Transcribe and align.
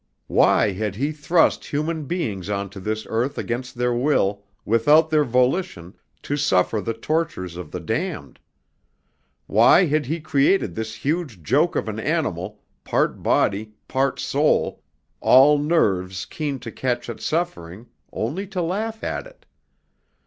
Why 0.25 0.71
had 0.71 0.95
He 0.95 1.11
thrust 1.11 1.65
human 1.65 2.05
beings 2.05 2.49
onto 2.49 2.79
this 2.79 3.05
earth 3.07 3.37
against 3.37 3.75
their 3.75 3.93
will, 3.93 4.41
without 4.65 5.11
their 5.11 5.23
volition, 5.23 5.95
to 6.23 6.37
suffer 6.37 6.81
the 6.81 6.95
tortures 6.95 7.55
of 7.55 7.69
the 7.69 7.79
damned? 7.79 8.39
Why 9.45 9.85
had 9.85 10.07
He 10.07 10.19
created 10.19 10.73
this 10.73 10.95
huge 10.95 11.43
joke 11.43 11.75
of 11.75 11.87
an 11.87 11.99
animal, 11.99 12.59
part 12.83 13.21
body, 13.21 13.75
part 13.87 14.19
soul, 14.19 14.81
all 15.19 15.59
nerves 15.59 16.25
keen 16.25 16.57
to 16.61 16.71
catch 16.71 17.07
at 17.07 17.21
suffering, 17.21 17.85
only 18.11 18.47
to 18.47 18.61
laugh 18.63 19.03
at 19.03 19.27
it? 19.27 19.45